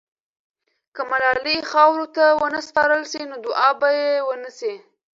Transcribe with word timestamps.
که 0.95 1.01
ملالۍ 1.11 1.57
خاورو 1.71 2.05
ته 2.15 2.25
ونه 2.41 2.61
سپارل 2.67 3.01
سي، 3.11 3.21
نو 3.29 3.35
دعا 3.45 3.69
به 3.79 3.87
یې 3.99 4.09
ونسي. 4.27 4.73